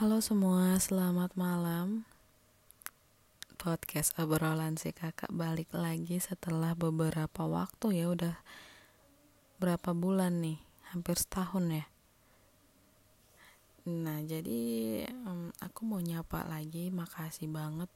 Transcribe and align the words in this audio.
Halo 0.00 0.24
semua, 0.24 0.80
selamat 0.80 1.36
malam. 1.36 2.08
Podcast 3.60 4.16
obrolan 4.16 4.80
si 4.80 4.88
kakak 4.88 5.28
balik 5.28 5.68
lagi 5.76 6.16
setelah 6.16 6.72
beberapa 6.72 7.44
waktu 7.44 8.00
ya 8.00 8.08
udah 8.08 8.40
berapa 9.60 9.92
bulan 9.92 10.40
nih, 10.40 10.56
hampir 10.96 11.20
setahun 11.20 11.84
ya. 11.84 11.84
Nah 13.92 14.24
jadi 14.24 14.62
um, 15.28 15.52
aku 15.60 15.84
mau 15.84 16.00
nyapa 16.00 16.48
lagi, 16.48 16.88
makasih 16.88 17.52
banget 17.52 17.92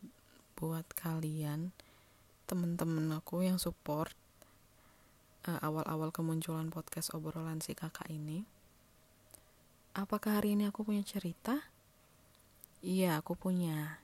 buat 0.52 0.84
kalian 0.92 1.72
temen-temen 2.44 3.08
aku 3.16 3.40
yang 3.40 3.56
support 3.56 4.12
uh, 5.48 5.64
awal-awal 5.64 6.12
kemunculan 6.12 6.68
podcast 6.68 7.16
obrolan 7.16 7.64
si 7.64 7.72
kakak 7.72 8.12
ini. 8.12 8.44
Apakah 9.96 10.44
hari 10.44 10.60
ini 10.60 10.68
aku 10.68 10.84
punya 10.84 11.00
cerita? 11.00 11.72
Iya, 12.86 13.18
aku 13.18 13.34
punya. 13.34 13.98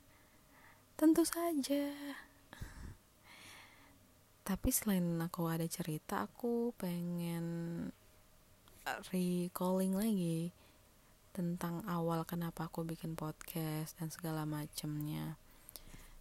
Tentu 0.99 1.23
saja. 1.23 1.95
Tapi 4.43 4.69
selain 4.75 5.23
aku 5.23 5.47
ada 5.47 5.63
cerita, 5.71 6.27
aku 6.27 6.75
pengen 6.75 7.47
recalling 9.15 9.95
lagi 9.95 10.51
tentang 11.31 11.87
awal 11.87 12.27
kenapa 12.27 12.67
aku 12.67 12.83
bikin 12.83 13.15
podcast 13.15 13.95
dan 14.03 14.11
segala 14.11 14.43
macemnya. 14.43 15.39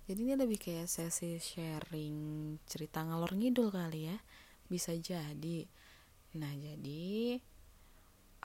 Jadi 0.06 0.22
ini 0.22 0.38
lebih 0.38 0.62
kayak 0.62 0.86
sesi 0.86 1.42
sharing 1.42 2.62
cerita 2.70 3.02
ngalor 3.02 3.34
ngidul 3.42 3.73
kali 3.73 4.14
ya. 4.14 4.22
Bisa 4.70 4.94
jadi. 4.94 5.66
Nah, 6.38 6.54
jadi 6.54 7.42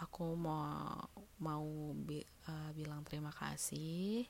aku 0.00 0.24
mau 0.40 1.04
mau 1.40 1.92
bi 1.92 2.24
uh, 2.48 2.70
bilang 2.72 3.04
terima 3.04 3.28
kasih 3.32 4.24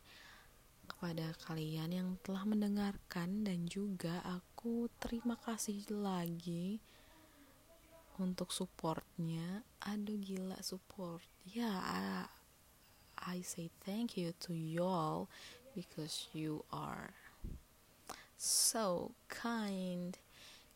kepada 0.87 1.35
kalian 1.47 1.91
yang 1.91 2.09
telah 2.23 2.47
mendengarkan 2.47 3.43
dan 3.43 3.67
juga 3.67 4.23
aku 4.23 4.87
terima 5.03 5.35
kasih 5.39 5.83
lagi 5.91 6.79
untuk 8.23 8.55
supportnya. 8.55 9.67
Aduh 9.83 10.17
gila 10.17 10.59
support. 10.63 11.27
Ya 11.47 11.69
yeah, 11.69 11.77
I, 11.83 12.03
I 13.19 13.37
say 13.43 13.71
thank 13.83 14.17
you 14.17 14.33
to 14.47 14.55
you 14.55 14.87
all 14.87 15.29
because 15.75 16.31
you 16.33 16.65
are 16.73 17.13
so 18.39 19.13
kind. 19.29 20.17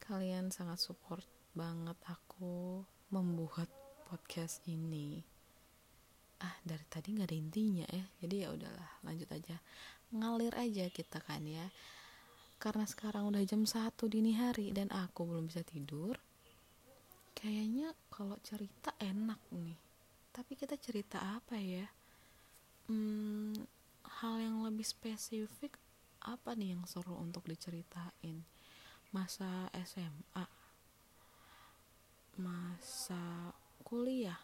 Kalian 0.02 0.50
sangat 0.50 0.82
support 0.82 1.24
banget 1.54 1.98
aku 2.06 2.82
membuat 3.10 3.70
podcast 4.06 4.62
ini 4.66 5.29
ah 6.40 6.56
dari 6.64 6.84
tadi 6.88 7.16
nggak 7.16 7.28
ada 7.28 7.36
intinya 7.36 7.86
ya. 7.88 8.04
Jadi 8.24 8.34
ya 8.44 8.48
udahlah 8.52 8.90
lanjut 9.04 9.28
aja. 9.32 9.56
Ngalir 10.10 10.54
aja 10.56 10.84
kita 10.90 11.20
kan 11.20 11.44
ya. 11.44 11.68
Karena 12.60 12.84
sekarang 12.84 13.32
udah 13.32 13.40
jam 13.44 13.64
satu 13.64 14.08
dini 14.08 14.36
hari 14.36 14.72
dan 14.72 14.92
aku 14.92 15.24
belum 15.24 15.48
bisa 15.48 15.64
tidur 15.64 16.16
kayaknya 17.32 17.96
kalau 18.12 18.36
cerita 18.44 18.92
enak 19.00 19.40
nih. 19.52 19.76
Tapi 20.30 20.52
kita 20.56 20.76
cerita 20.76 21.40
apa 21.40 21.56
ya? 21.56 21.88
Hmm, 22.90 23.56
hal 24.20 24.34
yang 24.44 24.60
lebih 24.66 24.84
spesifik 24.84 25.80
apa 26.20 26.52
nih 26.52 26.76
yang 26.76 26.84
seru 26.84 27.16
untuk 27.16 27.48
diceritain? 27.48 28.44
Masa 29.10 29.72
SMA 29.72 30.60
masa 32.40 33.52
kuliah 33.84 34.40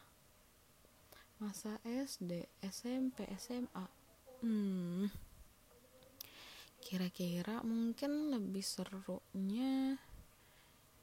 masa 1.46 1.78
SD 1.86 2.50
SMP 2.58 3.22
SMA 3.38 3.86
hmm. 4.42 5.06
Kira-kira 6.82 7.62
mungkin 7.62 8.34
lebih 8.34 8.66
serunya 8.66 9.94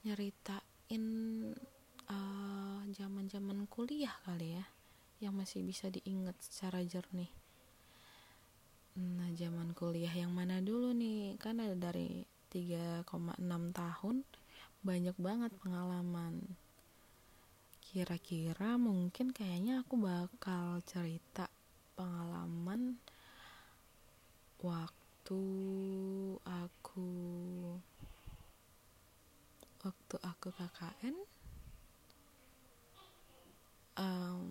nyeritain 0.04 1.04
zaman-zaman 2.92 3.64
uh, 3.64 3.70
kuliah 3.72 4.12
kali 4.28 4.59
ya 4.59 4.68
yang 5.24 5.31
masih 5.40 5.64
bisa 5.64 5.88
diingat 5.88 6.36
secara 6.44 6.84
jernih. 6.84 7.31
Nah 9.00 9.31
zaman 9.40 9.72
kuliah 9.72 10.12
yang 10.12 10.36
mana 10.36 10.60
dulu 10.60 10.92
nih? 10.92 11.40
Kan 11.40 11.64
ada 11.64 11.80
dari 11.80 12.28
3,6 12.52 13.08
tahun 13.72 14.16
banyak 14.84 15.16
banget 15.16 15.52
pengalaman 15.64 16.60
kira-kira 17.94 18.74
mungkin 18.81 19.30
kayaknya 19.30 19.86
aku 19.86 20.02
bakal 20.02 20.81
cerita 20.81 21.46
pengalaman 21.94 22.98
waktu 24.66 25.46
aku 26.42 27.09
waktu 29.86 30.16
aku 30.26 30.48
KKN 30.58 31.16
um, 34.02 34.50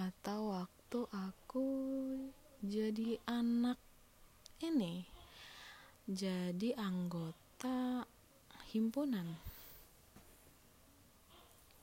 atau 0.00 0.40
waktu 0.56 0.98
aku 1.12 1.66
jadi 2.64 3.20
anak 3.28 3.76
ini 4.64 5.04
jadi 6.08 6.80
anggota 6.80 8.08
himpunan 8.72 9.36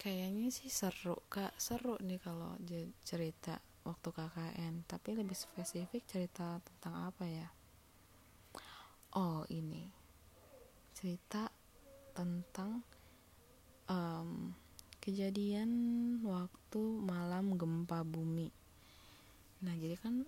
kayaknya 0.08 0.48
sih 0.48 0.72
seru 0.72 1.20
kak. 1.28 1.52
Seru 1.60 2.00
nih 2.00 2.16
kalau 2.24 2.56
cerita 3.04 3.60
waktu 3.84 4.08
KKN 4.08 4.88
tapi 4.88 5.20
lebih 5.20 5.36
spesifik 5.36 6.08
cerita 6.08 6.64
tentang 6.64 7.12
apa 7.12 7.28
ya? 7.28 7.52
Oh 9.20 9.44
ini. 9.52 9.92
Cerita 10.96 11.52
tentang 12.16 12.88
um, 13.92 14.56
kejadian 15.04 15.68
waktu 16.24 16.80
malam 17.04 17.60
gempa 17.60 18.08
bumi. 18.08 18.48
Nah 19.68 19.76
jadi 19.76 20.00
kan 20.00 20.24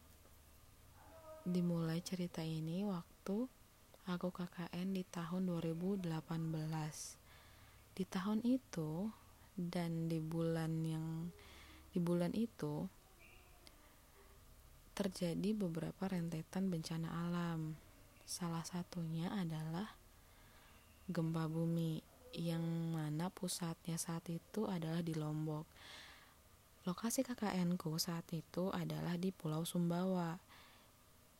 dimulai 1.47 2.03
cerita 2.03 2.43
ini 2.43 2.83
waktu 2.83 3.47
aku 4.11 4.27
KKN 4.27 4.91
di 4.91 5.07
tahun 5.07 5.47
2018 5.47 6.03
di 7.95 8.03
tahun 8.03 8.43
itu 8.43 9.07
dan 9.59 10.07
di 10.07 10.23
bulan 10.23 10.71
yang 10.87 11.27
di 11.91 11.99
bulan 11.99 12.31
itu 12.31 12.87
terjadi 14.95 15.55
beberapa 15.55 16.07
rentetan 16.07 16.71
bencana 16.71 17.07
alam. 17.27 17.75
Salah 18.23 18.63
satunya 18.63 19.31
adalah 19.31 19.95
gempa 21.07 21.47
bumi 21.47 22.03
yang 22.35 22.61
mana 22.93 23.33
pusatnya 23.33 23.97
saat 23.97 24.27
itu 24.29 24.69
adalah 24.69 25.01
di 25.01 25.17
Lombok. 25.17 25.65
Lokasi 26.83 27.25
KKN 27.25 27.79
ku 27.79 27.95
saat 27.95 28.27
itu 28.35 28.69
adalah 28.75 29.17
di 29.17 29.33
Pulau 29.33 29.65
Sumbawa. 29.65 30.37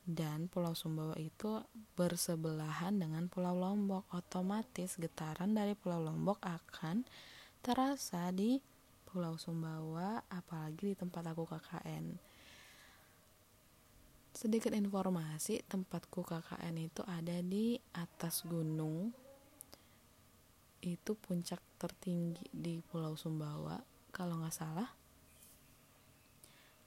Dan 0.09 0.49
Pulau 0.49 0.73
Sumbawa 0.73 1.13
itu 1.21 1.61
bersebelahan 1.93 2.97
dengan 2.97 3.29
Pulau 3.29 3.53
Lombok. 3.53 4.09
Otomatis 4.09 4.97
getaran 4.97 5.53
dari 5.53 5.77
Pulau 5.77 6.01
Lombok 6.01 6.41
akan 6.41 7.05
terasa 7.59 8.31
di 8.35 8.59
Pulau 9.03 9.35
Sumbawa 9.35 10.21
apalagi 10.29 10.93
di 10.93 10.95
tempat 10.95 11.23
aku 11.33 11.43
KKN 11.49 12.29
sedikit 14.39 14.71
informasi 14.71 15.67
tempatku 15.67 16.23
KKN 16.23 16.75
itu 16.79 17.03
ada 17.03 17.43
di 17.43 17.75
atas 17.91 18.47
gunung. 18.47 19.11
Itu 20.79 21.19
puncak 21.19 21.59
tertinggi 21.75 22.47
di 22.47 22.79
Pulau 22.79 23.19
Sumbawa 23.19 23.75
kalau 24.15 24.39
nggak 24.39 24.55
salah. 24.55 24.89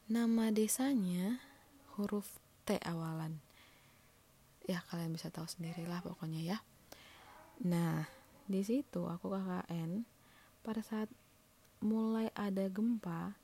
Nama 0.09 0.49
desanya 0.49 1.45
huruf 1.93 2.41
T 2.65 2.81
awalan. 2.81 3.37
Ya 4.65 4.81
kalian 4.89 5.13
bisa 5.13 5.29
tahu 5.29 5.45
sendirilah 5.45 6.01
pokoknya 6.01 6.41
ya. 6.41 6.59
Nah 7.69 8.09
di 8.49 8.65
situ 8.65 9.05
aku 9.13 9.29
KKN 9.29 10.09
pada 10.63 10.81
saat 10.83 11.11
mulai 11.83 12.31
ada 12.39 12.71
gempa 12.71 13.35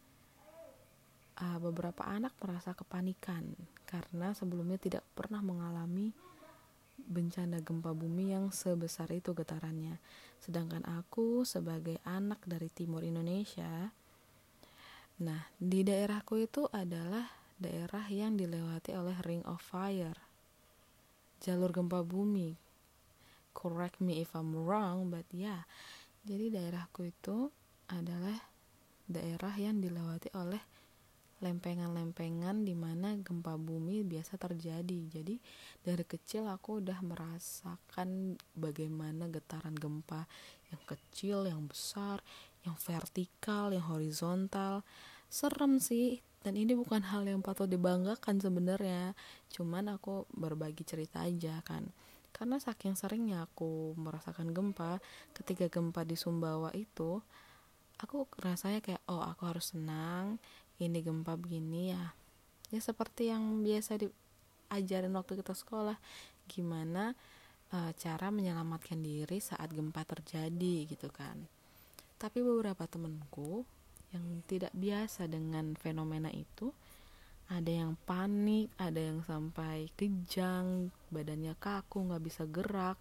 uh, 1.38 1.58
beberapa 1.58 2.06
anak 2.06 2.34
merasa 2.38 2.74
kepanikan 2.74 3.42
karena 3.86 4.34
sebelumnya 4.34 4.78
tidak 4.78 5.04
pernah 5.18 5.42
mengalami 5.42 6.14
bencana 7.08 7.64
gempa 7.64 7.96
bumi 7.96 8.36
yang 8.36 8.52
sebesar 8.52 9.08
itu 9.14 9.32
getarannya. 9.32 9.96
Sedangkan 10.42 10.84
aku 10.84 11.42
sebagai 11.48 11.98
anak 12.04 12.42
dari 12.44 12.68
timur 12.68 13.00
Indonesia, 13.00 13.90
nah 15.18 15.48
di 15.56 15.82
daerahku 15.82 16.36
itu 16.38 16.68
adalah 16.68 17.26
daerah 17.58 18.06
yang 18.12 18.36
dilewati 18.36 18.94
oleh 18.94 19.16
Ring 19.24 19.42
of 19.48 19.64
Fire, 19.64 20.20
jalur 21.40 21.72
gempa 21.72 22.04
bumi. 22.04 22.54
Correct 23.56 23.98
me 23.98 24.22
if 24.22 24.38
I'm 24.38 24.54
wrong, 24.54 25.10
but 25.10 25.26
yeah, 25.34 25.66
jadi 26.28 26.52
daerahku 26.52 27.08
itu 27.08 27.48
adalah 27.88 28.36
daerah 29.08 29.56
yang 29.56 29.80
dilewati 29.80 30.28
oleh 30.36 30.60
lempengan-lempengan 31.38 32.66
di 32.66 32.74
mana 32.74 33.16
gempa 33.16 33.56
bumi 33.56 34.04
biasa 34.04 34.36
terjadi. 34.36 35.08
Jadi 35.08 35.40
dari 35.80 36.04
kecil 36.04 36.50
aku 36.50 36.84
udah 36.84 37.00
merasakan 37.00 38.36
bagaimana 38.52 39.30
getaran 39.32 39.72
gempa 39.72 40.28
yang 40.68 40.82
kecil, 40.84 41.48
yang 41.48 41.64
besar, 41.64 42.20
yang 42.66 42.76
vertikal, 42.76 43.72
yang 43.72 43.86
horizontal. 43.88 44.84
Serem 45.32 45.80
sih. 45.80 46.20
Dan 46.38 46.54
ini 46.54 46.76
bukan 46.76 47.02
hal 47.02 47.26
yang 47.26 47.42
patut 47.42 47.66
dibanggakan 47.66 48.38
sebenarnya. 48.38 49.16
Cuman 49.50 49.90
aku 49.96 50.28
berbagi 50.34 50.84
cerita 50.84 51.24
aja 51.24 51.64
kan. 51.64 51.88
Karena 52.38 52.62
saking 52.62 52.94
seringnya 52.94 53.50
aku 53.50 53.98
merasakan 53.98 54.54
gempa, 54.54 55.02
ketika 55.34 55.66
gempa 55.66 56.06
di 56.06 56.14
Sumbawa 56.14 56.70
itu, 56.70 57.18
aku 57.98 58.30
rasanya 58.38 58.78
kayak 58.78 59.02
oh 59.10 59.18
aku 59.26 59.50
harus 59.50 59.74
senang 59.74 60.38
ini 60.78 61.02
gempa 61.02 61.34
begini 61.34 61.90
ya. 61.90 62.14
Ya 62.70 62.78
seperti 62.78 63.34
yang 63.34 63.66
biasa 63.66 63.98
diajarin 63.98 65.10
waktu 65.18 65.42
kita 65.42 65.50
sekolah 65.50 65.98
gimana 66.46 67.18
uh, 67.74 67.90
cara 67.98 68.30
menyelamatkan 68.30 69.02
diri 69.02 69.42
saat 69.42 69.74
gempa 69.74 70.06
terjadi 70.06 70.86
gitu 70.86 71.10
kan. 71.10 71.42
Tapi 72.22 72.38
beberapa 72.38 72.86
temenku 72.86 73.66
yang 74.14 74.46
tidak 74.48 74.72
biasa 74.72 75.28
dengan 75.28 75.76
fenomena 75.76 76.32
itu 76.32 76.72
ada 77.48 77.72
yang 77.72 77.96
panik, 78.04 78.68
ada 78.76 79.00
yang 79.00 79.24
sampai 79.24 79.88
kejang, 79.96 80.92
badannya 81.08 81.56
kaku, 81.56 82.12
nggak 82.12 82.24
bisa 82.24 82.44
gerak, 82.44 83.00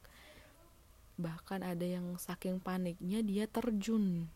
bahkan 1.20 1.60
ada 1.68 1.84
yang 1.84 2.16
saking 2.16 2.64
paniknya 2.64 3.20
dia 3.20 3.46
terjun. 3.52 4.32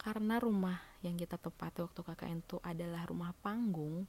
Karena 0.00 0.40
rumah 0.40 0.80
yang 1.04 1.20
kita 1.20 1.36
tempati 1.36 1.84
waktu 1.84 2.00
KKN 2.00 2.40
itu 2.42 2.56
adalah 2.64 3.04
rumah 3.04 3.36
panggung 3.44 4.08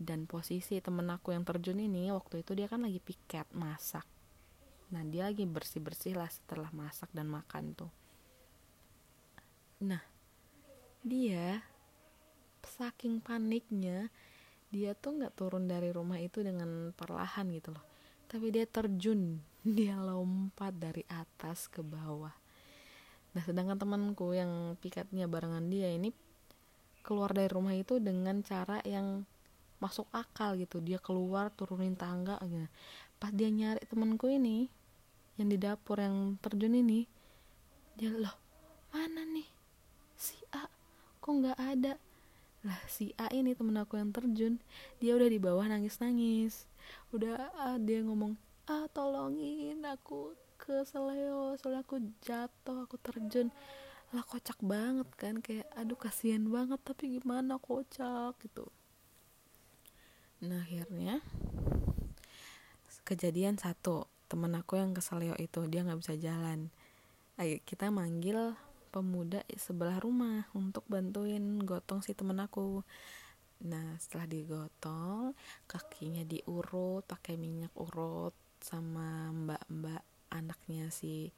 dan 0.00 0.24
posisi 0.24 0.80
temen 0.80 1.04
aku 1.12 1.36
yang 1.36 1.44
terjun 1.44 1.76
ini 1.76 2.08
waktu 2.08 2.40
itu 2.40 2.56
dia 2.56 2.66
kan 2.72 2.80
lagi 2.80 2.98
piket 3.04 3.44
masak. 3.52 4.08
Nah 4.90 5.04
dia 5.04 5.28
lagi 5.28 5.44
bersih 5.44 5.84
bersih 5.84 6.16
lah 6.16 6.32
setelah 6.32 6.72
masak 6.72 7.12
dan 7.12 7.28
makan 7.28 7.76
tuh. 7.76 7.92
Nah 9.84 10.00
dia 11.04 11.60
saking 12.64 13.20
paniknya 13.20 14.08
dia 14.70 14.94
tuh 14.94 15.18
nggak 15.18 15.34
turun 15.34 15.66
dari 15.66 15.90
rumah 15.90 16.22
itu 16.22 16.46
dengan 16.46 16.94
perlahan 16.94 17.50
gitu 17.50 17.74
loh. 17.74 17.84
Tapi 18.30 18.54
dia 18.54 18.64
terjun 18.70 19.42
dia 19.78 19.98
lompat 19.98 20.78
dari 20.78 21.02
atas 21.10 21.66
ke 21.66 21.82
bawah. 21.82 22.32
Nah 23.34 23.42
sedangkan 23.42 23.78
temanku 23.78 24.34
yang 24.34 24.78
piketnya 24.78 25.26
barengan 25.26 25.66
dia 25.70 25.90
ini 25.90 26.14
keluar 27.02 27.32
dari 27.34 27.48
rumah 27.50 27.74
itu 27.74 27.98
dengan 27.98 28.42
cara 28.46 28.78
yang 28.86 29.26
masuk 29.82 30.06
akal 30.14 30.54
gitu. 30.54 30.78
Dia 30.78 31.02
keluar 31.02 31.50
turunin 31.50 31.98
tangga 31.98 32.38
gitu. 32.46 32.68
pas 33.20 33.28
dia 33.36 33.52
nyari 33.52 33.84
temanku 33.84 34.32
ini 34.32 34.72
yang 35.36 35.52
di 35.52 35.60
dapur 35.60 36.00
yang 36.00 36.40
terjun 36.40 36.72
ini 36.72 37.04
dia 37.96 38.12
loh 38.12 38.32
mana 38.90 39.28
nih? 39.28 39.48
Si 40.16 40.36
A 40.56 40.66
kok 41.20 41.32
nggak 41.32 41.58
ada 41.58 42.00
lah 42.60 42.80
si 42.92 43.16
A 43.16 43.32
ini 43.32 43.56
temen 43.56 43.76
aku 43.80 43.96
yang 43.96 44.12
terjun. 44.12 44.60
Dia 45.00 45.16
udah 45.16 45.28
di 45.32 45.40
bawah 45.40 45.64
nangis 45.64 45.96
nangis 46.00 46.68
udah 47.10 47.50
ah, 47.58 47.78
dia 47.78 48.02
ngomong 48.02 48.34
ah 48.70 48.86
tolongin 48.90 49.82
aku 49.82 50.34
ke 50.60 50.86
seleo 50.86 51.56
soalnya 51.58 51.82
aku 51.82 51.96
jatuh 52.22 52.86
aku 52.86 52.96
terjun. 53.00 53.48
Lah 54.10 54.26
kocak 54.26 54.58
banget 54.60 55.08
kan 55.16 55.38
kayak 55.40 55.66
aduh 55.78 55.98
kasihan 55.98 56.42
banget 56.50 56.78
tapi 56.82 57.18
gimana 57.18 57.56
kocak? 57.56 58.36
Gitu. 58.42 58.66
Nah 60.44 60.62
akhirnya 60.62 61.22
kejadian 63.06 63.58
satu 63.58 64.06
temen 64.30 64.54
aku 64.54 64.78
yang 64.78 64.94
ke 64.94 65.02
seleo 65.02 65.34
itu 65.40 65.66
dia 65.66 65.82
nggak 65.82 66.00
bisa 66.02 66.14
jalan. 66.14 66.70
Ayo 67.40 67.58
kita 67.64 67.88
manggil 67.88 68.54
pemuda 68.90 69.46
sebelah 69.54 70.02
rumah 70.02 70.50
untuk 70.52 70.82
bantuin 70.90 71.62
gotong 71.62 72.02
si 72.02 72.12
temen 72.12 72.42
aku. 72.42 72.82
Nah 73.64 73.94
setelah 74.02 74.26
digotong 74.26 75.32
kakinya 75.70 76.26
diurut 76.26 77.06
pakai 77.06 77.38
minyak 77.38 77.70
urut 77.78 78.34
sama 78.60 79.30
mbak-mbak 79.32 80.02
anaknya 80.34 80.90
si 80.90 81.30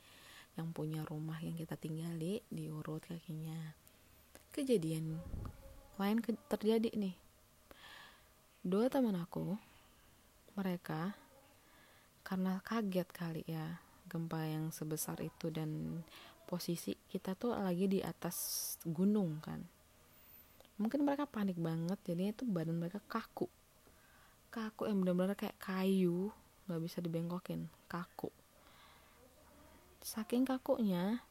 yang 0.57 0.73
punya 0.73 1.05
rumah 1.05 1.41
yang 1.41 1.57
kita 1.57 1.77
tinggali 1.77 2.41
diurut 2.49 3.05
kakinya. 3.05 3.77
Kejadian 4.53 5.21
lain 5.97 6.19
ke 6.21 6.37
terjadi 6.49 6.93
nih. 6.97 7.17
Dua 8.65 8.89
teman 8.89 9.17
aku 9.17 9.57
mereka 10.57 11.17
karena 12.23 12.61
kaget 12.63 13.09
kali 13.11 13.43
ya 13.49 13.81
gempa 14.07 14.45
yang 14.45 14.69
sebesar 14.71 15.19
itu 15.25 15.49
dan 15.49 16.03
posisi 16.53 16.93
kita 17.09 17.33
tuh 17.33 17.57
lagi 17.57 17.89
di 17.89 18.05
atas 18.05 18.37
gunung 18.85 19.41
kan. 19.41 19.65
Mungkin 20.77 21.01
mereka 21.01 21.25
panik 21.25 21.57
banget 21.57 21.97
jadinya 22.05 22.37
itu 22.37 22.45
badan 22.45 22.77
mereka 22.77 23.01
kaku. 23.09 23.49
Kaku 24.53 24.85
yang 24.85 25.01
benar-benar 25.01 25.33
kayak 25.33 25.57
kayu 25.57 26.29
nggak 26.69 26.81
bisa 26.85 27.01
dibengkokin 27.01 27.73
kaku. 27.89 28.29
Saking 30.05 30.45
kakunya 30.45 31.25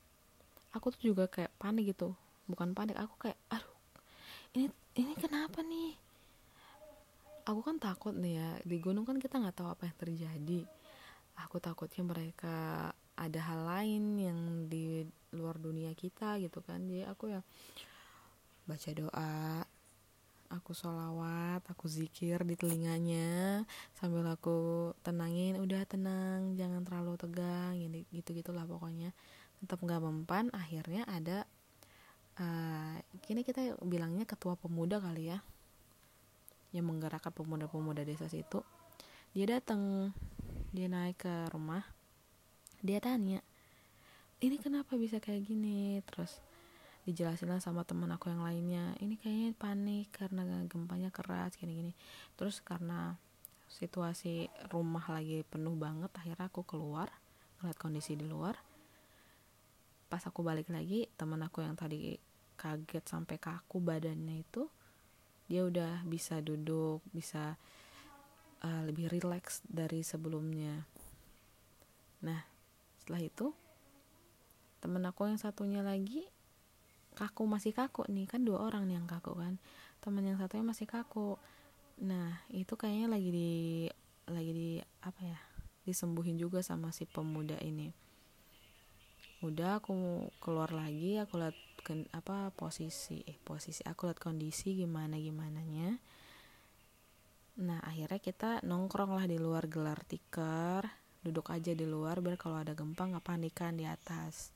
aku 0.74 0.90
tuh 0.90 1.14
juga 1.14 1.30
kayak 1.30 1.54
panik 1.62 1.94
gitu. 1.94 2.18
Bukan 2.50 2.74
panik 2.74 2.98
aku 2.98 3.30
kayak 3.30 3.38
aduh 3.54 3.78
ini 4.58 4.74
ini 4.98 5.14
kenapa 5.22 5.62
nih? 5.62 6.02
Aku 7.46 7.62
kan 7.62 7.78
takut 7.78 8.18
nih 8.18 8.42
ya 8.42 8.50
di 8.66 8.82
gunung 8.82 9.06
kan 9.06 9.22
kita 9.22 9.38
nggak 9.38 9.54
tahu 9.54 9.70
apa 9.70 9.86
yang 9.86 9.98
terjadi. 10.02 10.62
Aku 11.46 11.62
takutnya 11.62 12.02
mereka 12.02 12.90
ada 13.16 13.40
hal 13.40 13.62
lain 13.68 14.04
yang 14.18 14.40
di 14.72 15.06
luar 15.36 15.58
dunia 15.60 15.92
kita 15.96 16.40
gitu 16.40 16.60
kan. 16.64 16.84
Jadi 16.86 17.04
aku 17.08 17.32
ya 17.32 17.42
baca 18.68 18.90
doa 18.94 19.66
aku 20.52 20.76
sholawat 20.76 21.64
aku 21.72 21.88
zikir 21.88 22.44
di 22.44 22.60
telinganya 22.60 23.64
sambil 23.96 24.28
aku 24.28 24.92
tenangin 25.00 25.56
udah 25.64 25.88
tenang 25.88 26.60
jangan 26.60 26.84
terlalu 26.84 27.16
tegang 27.16 27.80
gitu 28.12 28.30
gitulah 28.36 28.68
pokoknya. 28.68 29.16
Tetap 29.64 29.80
nggak 29.80 30.02
mempan 30.04 30.52
akhirnya 30.52 31.08
ada 31.08 31.48
uh, 32.42 32.96
kini 33.24 33.48
kita 33.48 33.80
bilangnya 33.86 34.28
ketua 34.28 34.60
pemuda 34.60 35.00
kali 35.00 35.32
ya 35.32 35.40
yang 36.72 36.88
menggerakkan 36.88 37.32
pemuda-pemuda 37.36 38.04
desa 38.08 38.32
situ. 38.32 38.64
Dia 39.32 39.60
datang 39.60 40.12
dia 40.72 40.88
naik 40.88 41.24
ke 41.24 41.36
rumah 41.52 41.84
dia 42.82 43.00
tanya 43.00 43.42
ini 44.42 44.58
kenapa 44.58 44.98
bisa 44.98 45.22
kayak 45.22 45.46
gini? 45.46 46.02
Terus 46.02 46.42
dijelasin 47.06 47.50
lah 47.50 47.62
sama 47.62 47.82
teman 47.86 48.10
aku 48.14 48.30
yang 48.30 48.46
lainnya 48.46 48.94
ini 49.02 49.18
kayaknya 49.18 49.58
panik 49.58 50.14
karena 50.14 50.46
gempanya 50.70 51.10
keras 51.10 51.58
gini-gini 51.58 51.98
terus 52.38 52.62
karena 52.62 53.18
situasi 53.66 54.54
rumah 54.70 55.02
lagi 55.10 55.42
penuh 55.42 55.74
banget 55.74 56.14
akhirnya 56.14 56.46
aku 56.46 56.62
keluar 56.62 57.10
ngeliat 57.62 57.78
kondisi 57.78 58.14
di 58.14 58.26
luar. 58.28 58.58
Pas 60.12 60.22
aku 60.28 60.44
balik 60.44 60.70
lagi 60.70 61.08
teman 61.16 61.42
aku 61.42 61.64
yang 61.66 61.74
tadi 61.74 62.20
kaget 62.60 63.06
sampai 63.06 63.42
kaku 63.42 63.82
badannya 63.82 64.46
itu 64.46 64.70
dia 65.50 65.66
udah 65.66 66.06
bisa 66.06 66.38
duduk 66.44 67.02
bisa 67.10 67.58
uh, 68.62 68.82
lebih 68.86 69.10
rileks 69.10 69.66
dari 69.66 70.06
sebelumnya. 70.06 70.86
Nah 72.22 72.51
setelah 73.12 73.28
itu 73.28 73.52
temen 74.80 75.04
aku 75.04 75.28
yang 75.28 75.36
satunya 75.36 75.84
lagi 75.84 76.24
kaku 77.12 77.44
masih 77.44 77.76
kaku 77.76 78.08
nih. 78.08 78.24
Kan 78.24 78.48
dua 78.48 78.64
orang 78.64 78.88
nih 78.88 79.04
yang 79.04 79.08
kaku 79.12 79.36
kan. 79.36 79.60
Teman 80.00 80.24
yang 80.24 80.40
satunya 80.40 80.64
masih 80.64 80.88
kaku. 80.88 81.36
Nah 82.00 82.40
itu 82.56 82.72
kayaknya 82.80 83.12
lagi 83.12 83.30
di 83.36 83.52
lagi 84.32 84.52
di 84.56 84.70
apa 85.04 85.20
ya 85.28 85.36
disembuhin 85.84 86.40
juga 86.40 86.64
sama 86.64 86.96
si 86.96 87.04
pemuda 87.04 87.60
ini. 87.60 87.92
Udah 89.44 89.84
aku 89.84 90.32
keluar 90.40 90.72
lagi 90.72 91.20
aku 91.20 91.36
lihat 91.36 91.60
apa 92.16 92.56
posisi 92.56 93.20
eh 93.28 93.36
posisi 93.44 93.84
aku 93.84 94.08
lihat 94.08 94.24
kondisi 94.24 94.72
gimana 94.72 95.20
gimana 95.20 95.60
nya 95.66 95.98
nah 97.58 97.82
akhirnya 97.84 98.22
kita 98.22 98.52
nongkrong 98.64 99.18
lah 99.18 99.26
di 99.26 99.42
luar 99.42 99.66
gelar 99.66 99.98
tikar 100.06 101.01
duduk 101.22 101.54
aja 101.54 101.78
di 101.78 101.86
luar 101.86 102.18
biar 102.18 102.34
kalau 102.34 102.58
ada 102.58 102.74
gempa 102.74 103.06
nggak 103.06 103.26
panikan 103.26 103.78
di 103.78 103.86
atas. 103.86 104.50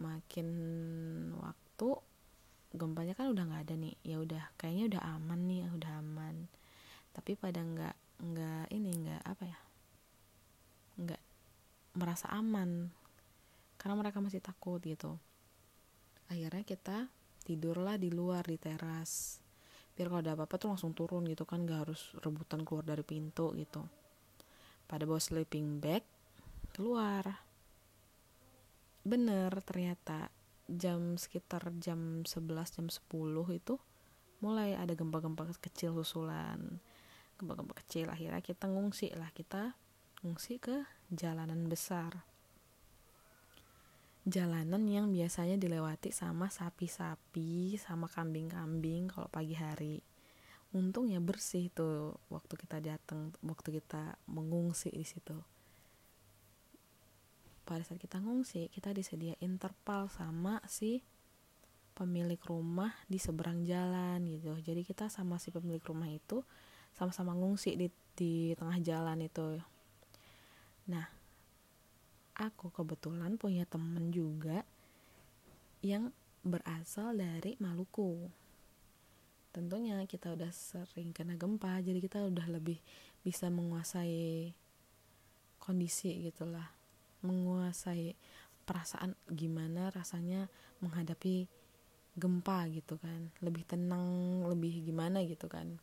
Makin 0.00 0.48
waktu 1.36 1.88
gempanya 2.72 3.12
kan 3.12 3.32
udah 3.32 3.44
nggak 3.44 3.62
ada 3.68 3.74
nih. 3.76 3.94
Ya 4.00 4.16
udah 4.20 4.44
kayaknya 4.56 4.96
udah 4.96 5.02
aman 5.16 5.40
nih 5.44 5.68
udah 5.76 5.92
aman. 6.00 6.36
Tapi 7.12 7.36
pada 7.36 7.60
nggak 7.60 7.96
nggak 8.16 8.64
ini 8.72 8.90
nggak 8.96 9.22
apa 9.28 9.44
ya 9.44 9.58
nggak 11.04 11.22
merasa 12.00 12.32
aman. 12.32 12.88
Karena 13.76 13.94
mereka 14.00 14.24
masih 14.24 14.40
takut 14.40 14.80
gitu. 14.80 15.20
Akhirnya 16.32 16.64
kita 16.64 17.12
tidurlah 17.44 18.00
di 18.00 18.08
luar 18.08 18.48
di 18.48 18.56
teras. 18.56 19.38
Biar 19.92 20.08
kalau 20.12 20.20
ada 20.24 20.32
apa-apa 20.32 20.56
tuh 20.56 20.68
langsung 20.72 20.92
turun 20.92 21.24
gitu 21.24 21.48
kan 21.48 21.64
gak 21.64 21.88
harus 21.88 22.12
rebutan 22.20 22.68
keluar 22.68 22.84
dari 22.84 23.00
pintu 23.00 23.56
gitu 23.56 23.95
pada 24.86 25.02
bawa 25.04 25.18
sleeping 25.18 25.82
bag 25.82 26.06
keluar. 26.74 27.42
Bener 29.06 29.50
ternyata 29.62 30.30
jam 30.66 31.14
sekitar 31.14 31.70
jam 31.78 32.26
11 32.26 32.74
jam 32.74 32.86
10 32.90 33.06
itu 33.54 33.74
mulai 34.42 34.74
ada 34.74 34.94
gempa-gempa 34.94 35.46
kecil 35.62 35.94
susulan. 35.94 36.82
Gempa-gempa 37.38 37.74
kecil 37.84 38.10
akhirnya 38.10 38.42
kita 38.42 38.66
ngungsi 38.66 39.14
lah. 39.14 39.30
Kita 39.30 39.74
ngungsi 40.22 40.58
ke 40.58 40.86
jalanan 41.10 41.70
besar. 41.70 42.26
Jalanan 44.26 44.90
yang 44.90 45.14
biasanya 45.14 45.54
dilewati 45.54 46.10
sama 46.10 46.50
sapi-sapi 46.50 47.78
sama 47.78 48.10
kambing-kambing 48.10 49.06
kalau 49.06 49.30
pagi 49.30 49.54
hari 49.54 50.02
untung 50.74 51.06
ya 51.06 51.22
bersih 51.22 51.70
tuh 51.70 52.18
waktu 52.32 52.54
kita 52.58 52.82
datang 52.82 53.30
waktu 53.44 53.78
kita 53.82 54.18
mengungsi 54.26 54.90
di 54.90 55.06
situ. 55.06 55.36
Pada 57.66 57.82
saat 57.82 57.98
kita 57.98 58.22
ngungsi 58.22 58.70
kita 58.70 58.94
disediain 58.94 59.58
terpal 59.58 60.06
sama 60.10 60.62
si 60.66 61.02
pemilik 61.96 62.38
rumah 62.44 62.92
di 63.10 63.18
seberang 63.18 63.66
jalan 63.66 64.22
gitu. 64.28 64.54
Jadi 64.62 64.82
kita 64.86 65.10
sama 65.10 65.38
si 65.42 65.50
pemilik 65.50 65.82
rumah 65.82 66.10
itu 66.10 66.44
sama-sama 66.94 67.32
ngungsi 67.36 67.74
di 67.76 67.88
di 68.16 68.56
tengah 68.56 68.78
jalan 68.80 69.24
itu. 69.24 69.60
Nah 70.88 71.06
aku 72.36 72.68
kebetulan 72.68 73.40
punya 73.40 73.64
temen 73.64 74.12
juga 74.12 74.62
yang 75.80 76.12
berasal 76.44 77.16
dari 77.16 77.56
Maluku 77.58 78.28
tentunya 79.56 80.04
kita 80.04 80.36
udah 80.36 80.52
sering 80.52 81.16
kena 81.16 81.40
gempa 81.40 81.80
jadi 81.80 81.96
kita 81.96 82.28
udah 82.28 82.44
lebih 82.52 82.76
bisa 83.24 83.48
menguasai 83.48 84.52
kondisi 85.56 86.12
gitulah 86.28 86.68
menguasai 87.24 88.12
perasaan 88.66 89.14
gimana 89.30 89.88
rasanya 89.94 90.50
menghadapi 90.82 91.46
gempa 92.18 92.66
gitu 92.72 92.98
kan. 92.98 93.30
Lebih 93.44 93.62
tenang 93.64 94.42
lebih 94.48 94.82
gimana 94.82 95.22
gitu 95.22 95.46
kan. 95.46 95.78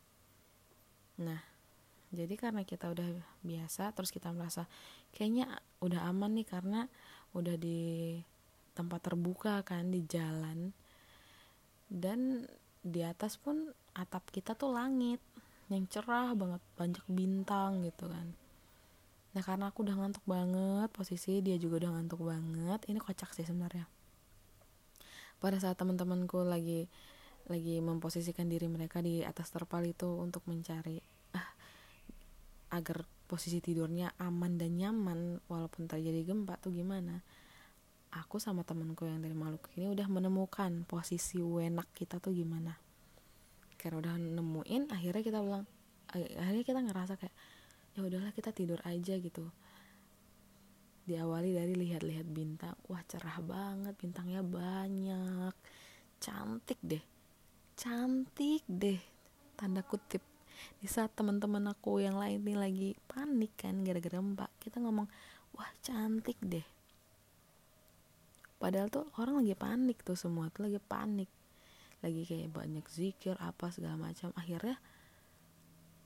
Nah 1.18 1.40
jadi 2.14 2.34
karena 2.38 2.62
kita 2.62 2.94
udah 2.94 3.08
biasa 3.42 3.90
terus 3.96 4.14
kita 4.14 4.30
merasa 4.30 4.70
kayaknya 5.16 5.50
udah 5.82 6.06
aman 6.06 6.38
nih 6.38 6.46
karena 6.46 6.86
udah 7.34 7.58
di 7.58 8.14
tempat 8.76 9.10
terbuka 9.10 9.64
kan 9.66 9.90
di 9.90 10.04
jalan. 10.06 10.70
Dan 11.88 12.44
di 12.84 13.00
atas 13.00 13.40
pun 13.40 13.72
atap 13.96 14.28
kita 14.28 14.52
tuh 14.52 14.76
langit 14.76 15.18
yang 15.72 15.88
cerah 15.88 16.36
banget 16.36 16.60
banyak 16.76 17.04
bintang 17.08 17.80
gitu 17.80 18.12
kan. 18.12 18.36
Nah 19.32 19.42
karena 19.42 19.72
aku 19.72 19.82
udah 19.88 19.96
ngantuk 19.96 20.24
banget 20.28 20.92
posisi 20.92 21.40
dia 21.40 21.56
juga 21.56 21.80
udah 21.80 21.96
ngantuk 21.96 22.20
banget 22.20 22.80
ini 22.92 23.00
kocak 23.00 23.32
sih 23.32 23.48
sebenarnya. 23.48 23.88
Pada 25.40 25.56
saat 25.56 25.80
teman-temanku 25.80 26.44
lagi 26.44 26.86
lagi 27.48 27.80
memposisikan 27.80 28.48
diri 28.48 28.68
mereka 28.68 29.00
di 29.00 29.20
atas 29.24 29.48
terpal 29.52 29.84
itu 29.84 30.20
untuk 30.20 30.44
mencari 30.44 31.00
agar 32.76 33.04
posisi 33.24 33.60
tidurnya 33.64 34.12
aman 34.20 34.60
dan 34.60 34.76
nyaman 34.76 35.40
walaupun 35.48 35.88
terjadi 35.88 36.28
gempa 36.28 36.60
tuh 36.60 36.72
gimana 36.76 37.24
aku 38.20 38.38
sama 38.38 38.62
temenku 38.62 39.06
yang 39.06 39.18
dari 39.18 39.34
Maluku 39.34 39.74
ini 39.78 39.90
udah 39.90 40.06
menemukan 40.06 40.86
posisi 40.86 41.42
wenak 41.42 41.90
kita 41.94 42.22
tuh 42.22 42.30
gimana. 42.30 42.78
Karena 43.74 44.00
udah 44.00 44.14
nemuin 44.16 44.82
akhirnya 44.94 45.22
kita 45.22 45.38
bilang 45.42 45.66
akhirnya 46.14 46.64
kita 46.64 46.80
ngerasa 46.80 47.14
kayak 47.18 47.34
ya 47.94 48.00
udahlah 48.06 48.32
kita 48.32 48.54
tidur 48.54 48.78
aja 48.86 49.18
gitu. 49.18 49.50
Diawali 51.04 51.52
dari 51.52 51.74
lihat-lihat 51.76 52.26
bintang 52.30 52.78
wah 52.88 53.02
cerah 53.04 53.42
banget 53.42 53.94
bintangnya 53.98 54.40
banyak. 54.40 55.54
Cantik 56.22 56.80
deh 56.80 57.04
cantik 57.74 58.62
deh 58.70 58.98
tanda 59.58 59.82
kutip. 59.82 60.22
Di 60.78 60.86
saat 60.86 61.12
teman-teman 61.18 61.66
aku 61.74 61.98
yang 61.98 62.16
lain 62.16 62.40
nih 62.46 62.56
lagi 62.56 62.88
panik 63.10 63.58
kan 63.58 63.82
gara-gara 63.82 64.22
mbak 64.22 64.50
kita 64.62 64.78
ngomong 64.78 65.10
wah 65.52 65.70
cantik 65.82 66.38
deh 66.40 66.62
padahal 68.64 68.88
tuh 68.88 69.04
orang 69.20 69.44
lagi 69.44 69.52
panik 69.52 70.00
tuh 70.00 70.16
semua 70.16 70.48
tuh 70.48 70.64
lagi 70.64 70.80
panik. 70.80 71.28
Lagi 72.00 72.24
kayak 72.24 72.48
banyak 72.48 72.88
zikir 72.88 73.36
apa 73.36 73.68
segala 73.68 74.00
macam. 74.00 74.32
Akhirnya 74.40 74.80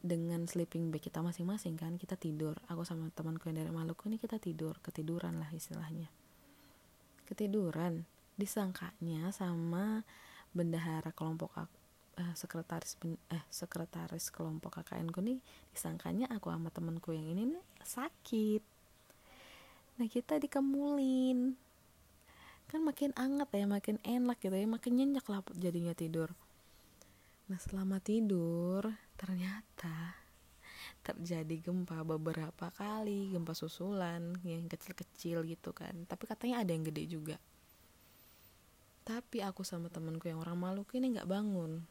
dengan 0.02 0.42
sleeping 0.42 0.90
bag 0.90 1.06
kita 1.06 1.22
masing-masing 1.22 1.78
kan 1.78 1.94
kita 1.94 2.18
tidur. 2.18 2.58
Aku 2.66 2.82
sama 2.82 3.14
temanku 3.14 3.46
yang 3.46 3.62
dari 3.62 3.70
Maluku 3.70 4.10
ini 4.10 4.18
kita 4.18 4.42
tidur 4.42 4.74
ketiduran 4.82 5.38
lah 5.38 5.46
istilahnya. 5.54 6.10
Ketiduran 7.30 8.02
disangkanya 8.34 9.30
sama 9.30 10.02
bendahara 10.50 11.14
kelompok 11.14 11.54
uh, 11.54 12.34
sekretaris 12.34 12.98
eh 13.30 13.44
sekretaris 13.54 14.34
kelompok 14.34 14.82
KKN 14.82 15.14
ku 15.14 15.22
nih 15.22 15.38
disangkanya 15.70 16.26
aku 16.34 16.50
sama 16.50 16.74
temenku 16.74 17.14
yang 17.14 17.30
ini 17.30 17.54
nih 17.54 17.62
sakit. 17.86 18.62
Nah 20.02 20.06
kita 20.10 20.42
dikemulin 20.42 21.67
kan 22.68 22.84
makin 22.84 23.16
anget 23.16 23.48
ya 23.56 23.64
makin 23.64 23.96
enak 24.04 24.36
gitu 24.44 24.52
ya 24.52 24.68
makin 24.68 24.92
nyenyak 25.00 25.24
lah 25.24 25.40
jadinya 25.56 25.96
tidur. 25.96 26.28
Nah 27.48 27.56
selama 27.56 27.96
tidur 27.98 28.84
ternyata 29.16 30.20
terjadi 31.00 31.64
gempa 31.64 32.04
beberapa 32.04 32.68
kali 32.68 33.32
gempa 33.32 33.56
susulan 33.56 34.36
yang 34.44 34.68
kecil-kecil 34.68 35.48
gitu 35.48 35.72
kan. 35.72 36.04
Tapi 36.04 36.28
katanya 36.28 36.60
ada 36.60 36.70
yang 36.76 36.84
gede 36.84 37.04
juga. 37.08 37.36
Tapi 39.08 39.40
aku 39.40 39.64
sama 39.64 39.88
temenku 39.88 40.28
yang 40.28 40.44
orang 40.44 40.60
Maluku 40.60 41.00
ini 41.00 41.16
nggak 41.16 41.28
bangun. 41.28 41.88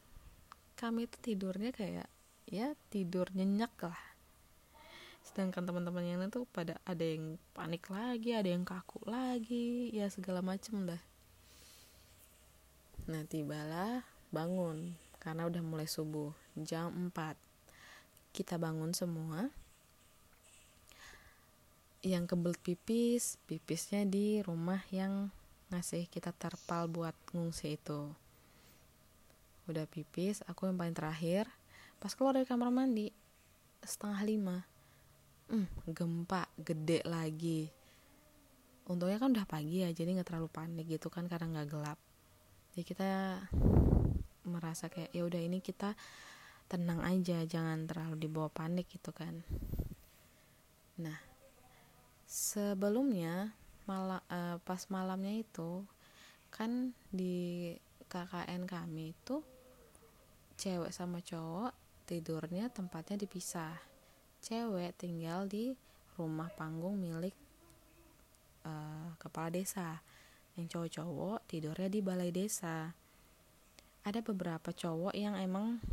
Kami 0.78 1.10
itu 1.10 1.18
tidurnya 1.18 1.74
kayak 1.74 2.06
ya 2.46 2.78
tidur 2.94 3.34
nyenyak 3.34 3.74
lah 3.82 4.17
sedangkan 5.28 5.68
teman-teman 5.68 6.08
yang 6.08 6.24
lain 6.24 6.32
tuh 6.32 6.48
pada 6.48 6.80
ada 6.88 7.04
yang 7.04 7.36
panik 7.52 7.92
lagi 7.92 8.32
ada 8.32 8.48
yang 8.48 8.64
kaku 8.64 9.04
lagi 9.04 9.92
ya 9.92 10.08
segala 10.08 10.40
macem 10.40 10.88
dah. 10.88 11.02
Nah 13.12 13.28
tibalah 13.28 14.08
bangun 14.32 14.96
karena 15.20 15.44
udah 15.44 15.60
mulai 15.60 15.84
subuh 15.84 16.32
jam 16.56 17.12
4 17.12 17.36
kita 18.32 18.56
bangun 18.56 18.96
semua. 18.96 19.52
Yang 22.00 22.32
kebelet 22.32 22.60
pipis 22.64 23.36
pipisnya 23.52 24.08
di 24.08 24.40
rumah 24.40 24.80
yang 24.96 25.28
ngasih 25.76 26.08
kita 26.08 26.32
terpal 26.32 26.88
buat 26.88 27.16
ngungsi 27.36 27.76
itu. 27.76 28.16
Udah 29.68 29.84
pipis 29.92 30.40
aku 30.48 30.72
yang 30.72 30.80
paling 30.80 30.96
terakhir. 30.96 31.52
Pas 32.00 32.16
keluar 32.16 32.40
dari 32.40 32.48
kamar 32.48 32.72
mandi 32.72 33.12
setengah 33.84 34.24
lima 34.24 34.77
hmm, 35.52 35.92
gempa 35.92 36.48
gede 36.60 37.04
lagi. 37.08 37.68
Untungnya 38.88 39.20
kan 39.20 39.36
udah 39.36 39.48
pagi 39.48 39.84
ya 39.84 39.92
jadi 39.92 40.16
nggak 40.16 40.28
terlalu 40.32 40.50
panik 40.52 40.88
gitu 40.88 41.12
kan 41.12 41.28
karena 41.28 41.60
nggak 41.60 41.70
gelap. 41.72 42.00
Jadi 42.72 42.84
kita 42.88 43.10
merasa 44.48 44.88
kayak 44.88 45.12
ya 45.12 45.28
udah 45.28 45.42
ini 45.44 45.60
kita 45.60 45.96
tenang 46.72 47.04
aja 47.04 47.44
jangan 47.44 47.88
terlalu 47.88 48.28
dibawa 48.28 48.48
panik 48.52 48.88
gitu 48.92 49.12
kan. 49.12 49.44
Nah 51.00 51.20
sebelumnya 52.28 53.56
malam 53.88 54.20
uh, 54.28 54.36
eh, 54.36 54.58
pas 54.68 54.84
malamnya 54.92 55.32
itu 55.32 55.88
kan 56.52 56.92
di 57.08 57.72
KKN 58.12 58.68
kami 58.68 59.16
itu 59.16 59.40
cewek 60.60 60.92
sama 60.92 61.24
cowok 61.24 61.72
tidurnya 62.08 62.68
tempatnya 62.72 63.20
dipisah 63.20 63.76
cewek 64.48 64.96
tinggal 64.96 65.44
di 65.44 65.76
rumah 66.16 66.48
panggung 66.56 66.96
milik 66.96 67.36
uh, 68.64 69.12
kepala 69.20 69.52
desa. 69.52 70.00
Yang 70.56 70.74
cowok-cowok 70.74 71.40
tidurnya 71.52 71.92
di 71.92 72.00
balai 72.00 72.32
desa. 72.32 72.96
Ada 74.08 74.24
beberapa 74.24 74.72
cowok 74.72 75.12
yang 75.12 75.36
emang 75.36 75.84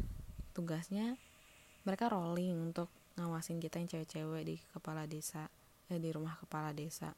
tugasnya 0.55 1.19
mereka 1.83 2.07
rolling 2.07 2.71
untuk 2.71 2.87
ngawasin 3.19 3.59
kita 3.59 3.83
yang 3.83 3.91
cewek-cewek 3.91 4.43
di 4.47 4.57
kepala 4.71 5.11
desa 5.11 5.51
eh, 5.91 5.99
di 5.99 6.15
rumah 6.15 6.39
kepala 6.39 6.71
desa. 6.71 7.11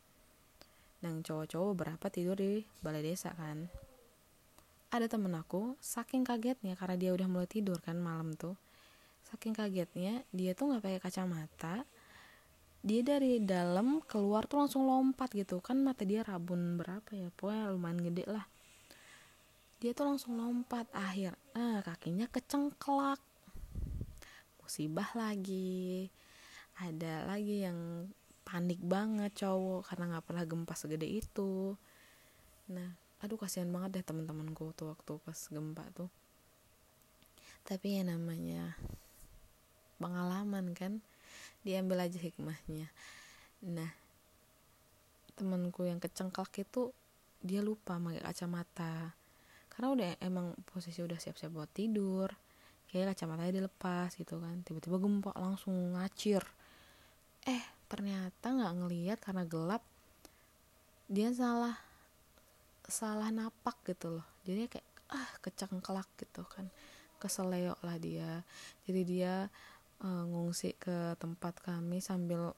Dan 0.96 1.20
cowok-cowok 1.20 1.72
berapa 1.76 2.06
tidur 2.08 2.40
di 2.40 2.64
balai 2.80 3.04
desa 3.04 3.36
kan? 3.36 3.68
Ada 4.88 5.12
temen 5.12 5.36
aku 5.36 5.76
saking 5.84 6.24
kagetnya 6.24 6.80
karena 6.80 6.96
dia 6.96 7.12
udah 7.12 7.28
mulai 7.28 7.44
tidur 7.44 7.76
kan 7.84 8.00
malam 8.00 8.32
tuh 8.32 8.56
saking 9.26 9.58
kagetnya 9.58 10.22
dia 10.30 10.54
tuh 10.54 10.70
nggak 10.70 10.82
pakai 10.82 11.00
kacamata. 11.02 11.82
Dia 12.86 13.02
dari 13.02 13.42
dalam 13.42 13.98
keluar 14.06 14.46
tuh 14.46 14.62
langsung 14.62 14.86
lompat 14.86 15.34
gitu. 15.34 15.58
Kan 15.58 15.82
mata 15.82 16.06
dia 16.06 16.22
rabun 16.22 16.78
berapa 16.78 17.10
ya? 17.10 17.34
Pokoknya 17.34 17.74
lumayan 17.74 17.98
gede 17.98 18.24
lah. 18.30 18.46
Dia 19.82 19.90
tuh 19.90 20.06
langsung 20.14 20.38
lompat. 20.38 20.86
Akhir 20.94 21.34
nah 21.50 21.82
kakinya 21.82 22.30
kecengklak. 22.30 23.18
Musibah 24.62 25.10
lagi. 25.18 26.06
Ada 26.78 27.26
lagi 27.26 27.66
yang 27.66 28.06
panik 28.46 28.78
banget 28.78 29.34
cowok 29.42 29.90
karena 29.90 30.04
nggak 30.14 30.26
pernah 30.30 30.44
gempa 30.46 30.74
segede 30.78 31.10
itu. 31.10 31.74
Nah 32.70 32.94
aduh 33.18 33.40
kasihan 33.40 33.66
banget 33.74 33.98
deh 33.98 34.04
teman-temanku 34.06 34.70
tuh 34.78 34.94
waktu 34.94 35.18
pas 35.26 35.40
gempa 35.50 35.82
tuh. 35.90 36.06
Tapi 37.66 37.98
ya 37.98 38.06
namanya 38.06 38.78
pengalaman 39.96 40.72
kan 40.76 41.00
diambil 41.66 42.06
aja 42.06 42.18
hikmahnya. 42.20 42.88
Nah 43.66 43.90
temanku 45.36 45.84
yang 45.84 46.00
kecengklak 46.00 46.52
itu 46.56 46.90
dia 47.44 47.60
lupa 47.60 48.00
pakai 48.00 48.24
kacamata. 48.24 49.12
Karena 49.68 49.88
udah 49.92 50.08
emang 50.24 50.56
posisi 50.72 51.04
udah 51.04 51.20
siap-siap 51.20 51.52
buat 51.52 51.68
tidur 51.76 52.32
kayak 52.90 53.12
kacamatanya 53.12 53.60
dilepas 53.60 54.14
gitu 54.16 54.40
kan. 54.40 54.64
Tiba-tiba 54.64 54.96
gempa 54.96 55.36
langsung 55.36 55.74
ngacir. 55.92 56.40
Eh 57.44 57.62
ternyata 57.86 58.56
nggak 58.56 58.74
ngelihat 58.82 59.18
karena 59.20 59.44
gelap 59.44 59.84
dia 61.06 61.30
salah 61.30 61.76
salah 62.88 63.28
napak 63.28 63.76
gitu 63.84 64.18
loh. 64.18 64.26
Jadi 64.48 64.70
kayak 64.70 64.88
ah 65.12 65.30
kecengklak 65.44 66.08
gitu 66.16 66.42
kan. 66.48 66.72
Keseleo 67.20 67.76
lah 67.84 68.00
dia. 68.00 68.40
Jadi 68.88 69.00
dia 69.04 69.52
uh, 70.02 70.24
ngungsi 70.28 70.76
ke 70.76 71.16
tempat 71.16 71.60
kami 71.62 72.02
sambil 72.02 72.52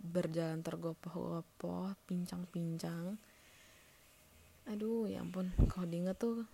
berjalan 0.00 0.64
tergopoh-gopoh 0.64 1.92
pincang-pincang. 2.08 3.20
Aduh 4.68 5.08
ya 5.08 5.20
ampun. 5.20 5.52
Kalau 5.68 5.86
diinget 5.88 6.16
tuh 6.16 6.44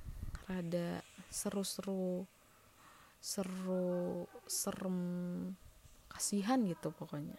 rada 0.46 1.02
seru-seru 1.30 2.26
seru 3.22 4.26
serem 4.46 4.98
kasihan 6.10 6.62
gitu 6.66 6.90
pokoknya. 6.94 7.38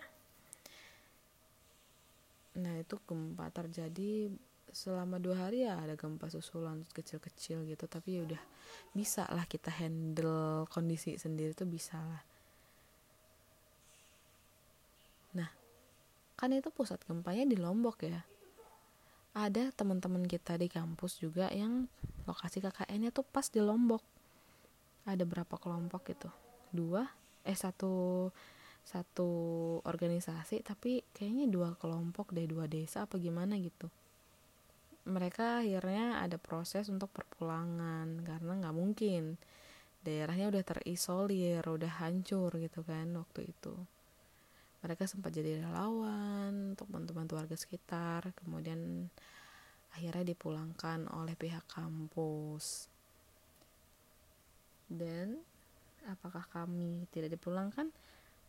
Nah 2.60 2.74
itu 2.80 2.96
gempa 3.04 3.52
terjadi 3.52 4.32
selama 4.68 5.16
dua 5.16 5.48
hari 5.48 5.64
ya 5.64 5.80
ada 5.80 5.96
gempa 5.96 6.28
susulan 6.28 6.84
kecil-kecil 6.92 7.68
gitu. 7.68 7.86
Tapi 7.88 8.20
ya 8.20 8.22
udah 8.24 8.42
bisa 8.92 9.28
lah 9.32 9.46
kita 9.46 9.72
handle 9.72 10.66
kondisi 10.72 11.16
sendiri 11.20 11.54
tuh 11.54 11.70
bisa 11.70 11.98
lah 12.00 12.24
nah 15.36 15.50
kan 16.38 16.54
itu 16.54 16.70
pusat 16.70 17.02
gempanya 17.02 17.50
di 17.50 17.58
Lombok 17.58 18.06
ya. 18.06 18.22
Ada 19.34 19.74
teman-teman 19.74 20.30
kita 20.30 20.54
di 20.62 20.70
kampus 20.70 21.18
juga 21.18 21.50
yang 21.50 21.90
lokasi 22.30 22.62
KKN-nya 22.62 23.10
tuh 23.10 23.26
pas 23.26 23.50
di 23.50 23.58
Lombok. 23.58 24.06
Ada 25.10 25.26
berapa 25.26 25.58
kelompok 25.58 26.14
gitu? 26.14 26.30
Dua? 26.70 27.10
Eh 27.42 27.58
satu 27.58 28.30
satu 28.88 29.30
organisasi 29.84 30.64
tapi 30.64 31.04
kayaknya 31.12 31.52
dua 31.52 31.76
kelompok 31.76 32.32
deh 32.32 32.48
dua 32.48 32.70
desa 32.70 33.10
apa 33.10 33.18
gimana 33.18 33.58
gitu. 33.58 33.90
Mereka 35.10 35.66
akhirnya 35.66 36.22
ada 36.22 36.38
proses 36.38 36.88
untuk 36.94 37.10
perpulangan 37.10 38.22
karena 38.22 38.52
nggak 38.62 38.78
mungkin. 38.78 39.42
Daerahnya 40.06 40.54
udah 40.54 40.64
terisolir 40.64 41.66
udah 41.66 41.94
hancur 42.00 42.54
gitu 42.62 42.86
kan 42.86 43.10
waktu 43.18 43.50
itu 43.50 43.76
mereka 44.82 45.10
sempat 45.10 45.34
jadi 45.34 45.66
relawan 45.66 46.78
untuk 46.78 46.88
bantu-bantu 46.88 47.34
warga 47.38 47.58
sekitar 47.58 48.30
kemudian 48.38 49.10
akhirnya 49.98 50.30
dipulangkan 50.30 51.10
oleh 51.10 51.34
pihak 51.34 51.66
kampus. 51.66 52.86
Dan 54.88 55.42
apakah 56.06 56.46
kami 56.54 57.10
tidak 57.10 57.34
dipulangkan? 57.34 57.90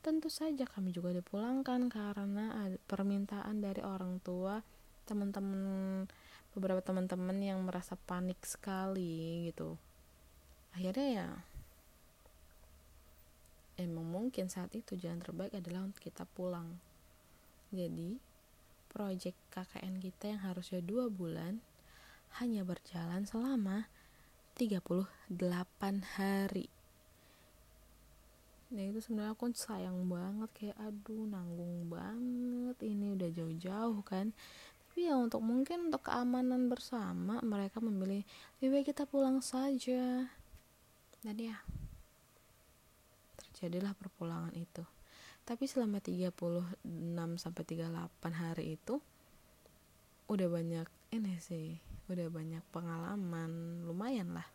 Tentu 0.04 0.30
saja 0.30 0.68
kami 0.68 0.94
juga 0.94 1.10
dipulangkan 1.10 1.90
karena 1.90 2.68
permintaan 2.86 3.64
dari 3.64 3.82
orang 3.82 4.22
tua 4.22 4.62
teman-teman 5.08 6.04
beberapa 6.52 6.84
teman-teman 6.84 7.38
yang 7.40 7.64
merasa 7.64 7.96
panik 7.96 8.38
sekali 8.44 9.50
gitu. 9.50 9.74
Akhirnya 10.76 11.08
ya 11.08 11.28
emang 13.78 14.04
mungkin 14.04 14.50
saat 14.50 14.74
itu 14.74 14.98
jalan 14.98 15.22
terbaik 15.22 15.54
adalah 15.54 15.86
untuk 15.86 16.02
kita 16.02 16.26
pulang. 16.26 16.82
Jadi 17.70 18.18
proyek 18.90 19.38
KKN 19.54 20.02
kita 20.02 20.34
yang 20.34 20.42
harusnya 20.42 20.82
dua 20.82 21.06
bulan 21.06 21.62
hanya 22.42 22.66
berjalan 22.66 23.24
selama 23.24 23.86
38 24.58 24.98
hari. 26.18 26.66
Nah 28.68 28.84
itu 28.84 29.00
sebenarnya 29.00 29.32
aku 29.32 29.48
sayang 29.54 30.10
banget 30.10 30.50
kayak 30.52 30.76
aduh 30.82 31.24
nanggung 31.24 31.88
banget 31.88 32.76
ini 32.84 33.14
udah 33.14 33.30
jauh-jauh 33.32 34.02
kan. 34.04 34.34
Tapi 34.84 35.08
ya 35.08 35.14
untuk 35.16 35.40
mungkin 35.40 35.88
untuk 35.88 36.04
keamanan 36.04 36.66
bersama 36.66 37.40
mereka 37.40 37.78
memilih 37.78 38.26
lebih 38.58 38.82
baik 38.82 38.86
kita 38.92 39.06
pulang 39.06 39.40
saja. 39.40 40.28
Dan 41.22 41.36
ya 41.38 41.62
jadilah 43.58 43.92
perpulangan 43.98 44.54
itu. 44.54 44.86
Tapi 45.42 45.64
selama 45.66 45.98
36 45.98 46.38
sampai 47.40 47.62
38 47.64 47.88
hari 48.36 48.78
itu 48.78 49.02
udah 50.28 50.48
banyak 50.52 50.88
ini 51.08 51.40
sih 51.40 51.80
udah 52.08 52.28
banyak 52.28 52.64
pengalaman 52.72 53.84
lumayan 53.84 54.36
lah. 54.36 54.46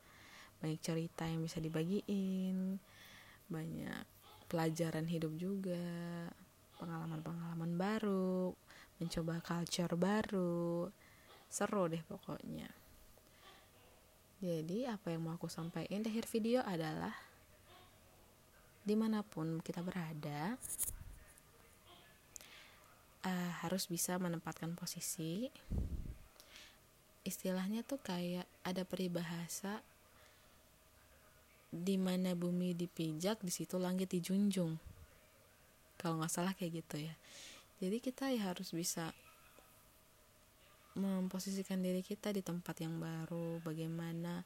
Banyak 0.61 0.79
cerita 0.79 1.27
yang 1.27 1.43
bisa 1.43 1.59
dibagiin 1.59 2.77
banyak 3.51 4.05
pelajaran 4.47 5.05
hidup 5.05 5.33
juga 5.35 5.83
pengalaman-pengalaman 6.79 7.73
baru 7.77 8.55
mencoba 9.01 9.41
culture 9.41 9.93
baru. 9.97 10.89
Seru 11.49 11.89
deh 11.89 12.01
pokoknya. 12.05 12.69
Jadi 14.43 14.83
apa 14.89 15.13
yang 15.13 15.23
mau 15.23 15.37
aku 15.39 15.47
sampaikan 15.47 16.03
di 16.03 16.11
akhir 16.11 16.27
video 16.27 16.59
adalah 16.65 17.32
di 18.83 18.95
mana 18.99 19.23
pun 19.23 19.63
kita 19.63 19.79
berada 19.79 20.59
uh, 23.23 23.51
harus 23.63 23.87
bisa 23.87 24.19
menempatkan 24.19 24.75
posisi. 24.75 25.47
Istilahnya 27.23 27.87
tuh 27.87 28.03
kayak 28.03 28.43
ada 28.67 28.83
peribahasa 28.83 29.79
di 31.73 31.95
mana 31.95 32.35
bumi 32.35 32.75
dipijak 32.75 33.39
di 33.39 33.49
situ 33.49 33.79
langit 33.79 34.11
dijunjung. 34.11 34.75
Kalau 35.95 36.19
nggak 36.19 36.33
salah 36.33 36.53
kayak 36.53 36.83
gitu 36.83 37.07
ya. 37.07 37.15
Jadi 37.79 37.97
kita 38.03 38.29
ya 38.29 38.51
harus 38.51 38.75
bisa 38.75 39.15
memposisikan 40.93 41.81
diri 41.81 42.05
kita 42.05 42.29
di 42.29 42.45
tempat 42.45 42.77
yang 42.85 43.01
baru 43.01 43.57
bagaimana 43.65 44.45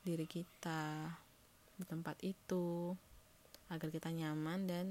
diri 0.00 0.24
kita 0.24 1.12
di 1.76 1.84
tempat 1.84 2.16
itu 2.24 2.96
agar 3.68 3.88
kita 3.92 4.08
nyaman 4.12 4.60
dan 4.68 4.86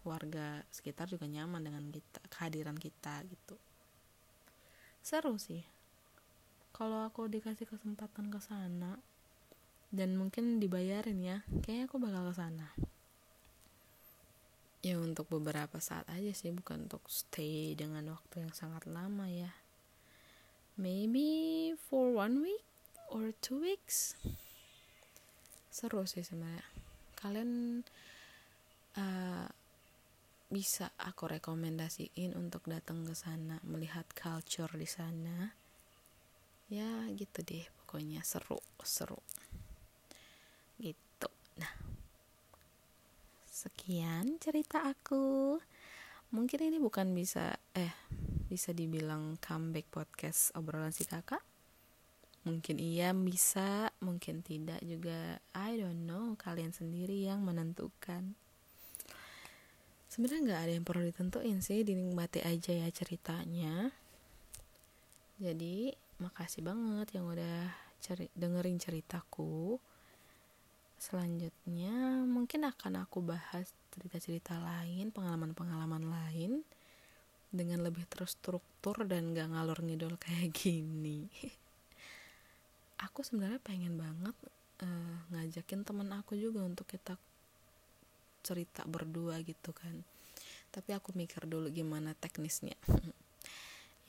warga 0.00 0.64
sekitar 0.72 1.10
juga 1.12 1.28
nyaman 1.28 1.60
dengan 1.60 1.84
kita 1.92 2.20
kehadiran 2.32 2.78
kita 2.78 3.20
gitu. 3.28 3.56
Seru 5.04 5.36
sih. 5.36 5.64
Kalau 6.72 7.04
aku 7.04 7.28
dikasih 7.28 7.68
kesempatan 7.68 8.32
ke 8.32 8.40
sana 8.40 8.96
dan 9.92 10.16
mungkin 10.16 10.62
dibayarin 10.62 11.20
ya 11.20 11.38
kayaknya 11.60 11.84
aku 11.90 11.96
bakal 12.00 12.22
ke 12.30 12.34
sana. 12.38 12.68
Ya 14.80 14.96
untuk 14.96 15.28
beberapa 15.28 15.76
saat 15.76 16.08
aja 16.08 16.32
sih 16.32 16.56
bukan 16.56 16.88
untuk 16.88 17.04
stay 17.12 17.76
dengan 17.76 18.16
waktu 18.16 18.48
yang 18.48 18.52
sangat 18.56 18.88
lama 18.88 19.28
ya. 19.28 19.52
Maybe 20.80 21.76
for 21.76 22.16
one 22.16 22.40
week 22.40 22.64
or 23.12 23.36
two 23.44 23.60
weeks. 23.60 24.16
Seru 25.68 26.08
sih 26.08 26.24
sebenarnya. 26.24 26.64
Kalian 27.20 27.84
uh, 29.00 29.48
bisa 30.50 30.90
aku 30.98 31.30
rekomendasiin 31.30 32.34
untuk 32.34 32.66
datang 32.66 33.06
ke 33.06 33.14
sana 33.14 33.62
melihat 33.62 34.04
culture 34.12 34.74
di 34.74 34.84
sana. 34.84 35.54
Ya 36.66 37.06
gitu 37.14 37.42
deh 37.46 37.62
pokoknya 37.82 38.22
seru 38.26 38.58
seru. 38.82 39.22
Gitu. 40.78 41.30
Nah 41.58 41.72
sekian 43.46 44.42
cerita 44.42 44.90
aku. 44.90 45.58
Mungkin 46.34 46.60
ini 46.66 46.78
bukan 46.82 47.14
bisa 47.14 47.54
eh 47.74 47.94
bisa 48.50 48.74
dibilang 48.74 49.38
comeback 49.38 49.86
podcast 49.86 50.50
obrolan 50.58 50.90
si 50.90 51.06
kakak? 51.06 51.42
Mungkin 52.42 52.82
iya 52.82 53.14
bisa 53.14 53.94
mungkin 54.02 54.42
tidak 54.42 54.82
juga. 54.82 55.38
I 55.54 55.78
don't 55.78 56.10
know 56.10 56.34
kalian 56.34 56.74
sendiri 56.74 57.22
yang 57.22 57.46
menentukan 57.46 58.34
sebenarnya 60.10 60.40
nggak 60.42 60.62
ada 60.66 60.72
yang 60.74 60.86
perlu 60.86 61.06
ditentuin 61.06 61.58
sih 61.62 61.86
dinikmati 61.86 62.42
aja 62.42 62.74
ya 62.74 62.88
ceritanya. 62.90 63.94
Jadi 65.38 65.94
makasih 66.18 66.66
banget 66.66 67.14
yang 67.16 67.30
udah 67.30 67.70
ceri 68.02 68.26
dengerin 68.34 68.82
ceritaku. 68.82 69.78
Selanjutnya 71.00 72.26
mungkin 72.28 72.68
akan 72.68 73.06
aku 73.06 73.24
bahas 73.24 73.72
cerita-cerita 73.94 74.58
lain 74.60 75.14
pengalaman-pengalaman 75.14 76.04
lain 76.04 76.60
dengan 77.48 77.82
lebih 77.82 78.04
terstruktur 78.06 79.06
dan 79.06 79.32
gak 79.32 79.48
ngalur 79.48 79.78
ngidol 79.80 80.18
kayak 80.18 80.52
gini. 80.60 81.30
Aku 83.00 83.24
sebenarnya 83.24 83.62
pengen 83.64 83.96
banget 83.96 84.36
uh, 84.84 85.16
ngajakin 85.32 85.86
temen 85.86 86.12
aku 86.12 86.36
juga 86.36 86.60
untuk 86.60 86.84
kita 86.84 87.16
cerita 88.42 88.84
berdua 88.84 89.40
gitu 89.46 89.72
kan. 89.72 90.04
Tapi 90.70 90.90
aku 90.94 91.16
mikir 91.16 91.46
dulu 91.48 91.70
gimana 91.70 92.16
teknisnya. 92.16 92.76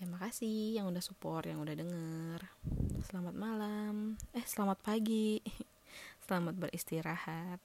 Ya 0.02 0.10
makasih 0.10 0.82
yang 0.82 0.90
udah 0.90 0.98
support 0.98 1.46
yang 1.46 1.62
udah 1.62 1.78
denger. 1.78 2.42
Selamat 3.06 3.38
malam. 3.38 4.18
Eh 4.34 4.42
selamat 4.42 4.82
pagi. 4.82 5.38
Selamat 6.26 6.58
beristirahat 6.58 7.62